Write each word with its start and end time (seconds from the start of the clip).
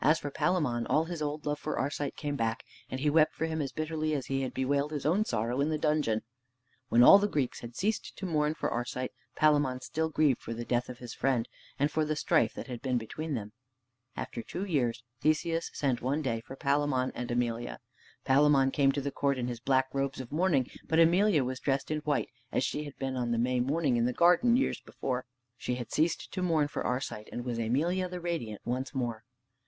As 0.00 0.20
for 0.20 0.30
Palamon, 0.30 0.86
all 0.86 1.06
his 1.06 1.20
old 1.20 1.44
love 1.46 1.58
for 1.58 1.76
Arcite 1.76 2.14
came 2.14 2.36
back, 2.36 2.62
and 2.92 3.00
he 3.00 3.10
wept 3.10 3.34
for 3.34 3.46
him 3.46 3.60
as 3.60 3.72
bitterly 3.72 4.14
as 4.14 4.26
he 4.26 4.42
had 4.42 4.54
bewailed 4.54 4.92
his 4.92 5.04
own 5.04 5.24
sorrow 5.24 5.60
in 5.60 5.68
the 5.68 5.78
dungeon. 5.78 6.22
When 6.90 7.02
all 7.02 7.18
the 7.18 7.26
Greeks 7.26 7.58
had 7.58 7.74
ceased 7.74 8.16
to 8.16 8.24
mourn 8.24 8.54
for 8.54 8.70
Arcite, 8.72 9.10
Palamon 9.34 9.80
still 9.80 10.08
grieved 10.08 10.40
for 10.42 10.54
the 10.54 10.64
death 10.64 10.88
of 10.88 10.98
his 10.98 11.12
friend, 11.12 11.48
and 11.76 11.90
for 11.90 12.04
the 12.04 12.14
strife 12.14 12.54
that 12.54 12.68
had 12.68 12.82
been 12.82 12.98
between 12.98 13.34
them. 13.34 13.50
After 14.16 14.42
two 14.44 14.64
years 14.64 15.02
Theseus 15.22 15.72
sent 15.74 16.00
one 16.00 16.22
day 16.22 16.40
for 16.40 16.54
Palamon 16.54 17.10
and 17.16 17.28
Emelia. 17.28 17.80
Palamon 18.24 18.70
came 18.70 18.92
to 18.92 19.00
the 19.00 19.10
court 19.10 19.38
in 19.38 19.48
his 19.48 19.58
black 19.58 19.88
robes 19.92 20.20
of 20.20 20.30
mourning; 20.30 20.70
but 20.86 21.00
Emelia 21.00 21.42
was 21.42 21.58
dressed 21.58 21.90
in 21.90 21.98
white, 22.02 22.28
as 22.52 22.62
she 22.62 22.84
had 22.84 22.96
been 22.98 23.16
on 23.16 23.32
the 23.32 23.38
May 23.38 23.58
morning 23.58 23.96
in 23.96 24.04
the 24.06 24.12
garden 24.12 24.56
years 24.56 24.80
before. 24.80 25.26
She 25.56 25.74
had 25.74 25.90
ceased 25.90 26.30
to 26.32 26.42
mourn 26.44 26.68
for 26.68 26.86
Arcite, 26.86 27.28
and 27.32 27.44
was 27.44 27.58
Emelia 27.58 28.08
the 28.08 28.20
Radiant 28.20 28.60
once 28.64 28.94
more. 28.94 29.24